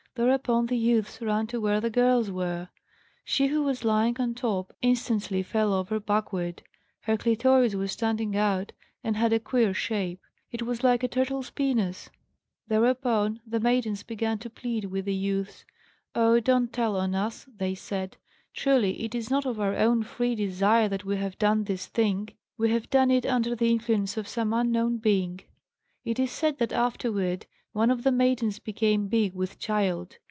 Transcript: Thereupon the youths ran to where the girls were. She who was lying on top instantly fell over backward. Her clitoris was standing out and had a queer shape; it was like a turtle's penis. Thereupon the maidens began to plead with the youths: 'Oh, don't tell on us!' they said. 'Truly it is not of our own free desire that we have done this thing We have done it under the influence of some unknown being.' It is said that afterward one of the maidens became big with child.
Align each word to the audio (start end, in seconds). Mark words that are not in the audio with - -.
Thereupon 0.15 0.65
the 0.65 0.75
youths 0.77 1.21
ran 1.21 1.47
to 1.47 1.61
where 1.61 1.79
the 1.79 1.89
girls 1.89 2.29
were. 2.29 2.67
She 3.23 3.47
who 3.47 3.63
was 3.63 3.85
lying 3.85 4.17
on 4.19 4.35
top 4.35 4.73
instantly 4.81 5.41
fell 5.41 5.71
over 5.71 6.01
backward. 6.01 6.63
Her 7.03 7.15
clitoris 7.15 7.75
was 7.75 7.93
standing 7.93 8.35
out 8.35 8.73
and 9.05 9.15
had 9.15 9.31
a 9.31 9.39
queer 9.39 9.73
shape; 9.73 10.19
it 10.51 10.63
was 10.63 10.83
like 10.83 11.01
a 11.03 11.07
turtle's 11.07 11.49
penis. 11.49 12.09
Thereupon 12.67 13.39
the 13.47 13.61
maidens 13.61 14.03
began 14.03 14.37
to 14.39 14.49
plead 14.49 14.83
with 14.83 15.05
the 15.05 15.15
youths: 15.15 15.63
'Oh, 16.13 16.41
don't 16.41 16.73
tell 16.73 16.97
on 16.97 17.15
us!' 17.15 17.45
they 17.57 17.73
said. 17.73 18.17
'Truly 18.53 19.05
it 19.05 19.15
is 19.15 19.29
not 19.29 19.45
of 19.45 19.61
our 19.61 19.77
own 19.77 20.03
free 20.03 20.35
desire 20.35 20.89
that 20.89 21.05
we 21.05 21.15
have 21.15 21.39
done 21.39 21.63
this 21.63 21.85
thing 21.87 22.27
We 22.57 22.69
have 22.71 22.89
done 22.89 23.11
it 23.11 23.25
under 23.25 23.55
the 23.55 23.71
influence 23.71 24.17
of 24.17 24.27
some 24.27 24.51
unknown 24.51 24.97
being.' 24.97 25.39
It 26.03 26.19
is 26.19 26.31
said 26.31 26.57
that 26.57 26.73
afterward 26.73 27.45
one 27.73 27.89
of 27.89 28.03
the 28.03 28.11
maidens 28.11 28.59
became 28.59 29.07
big 29.07 29.33
with 29.33 29.57
child. 29.57 30.17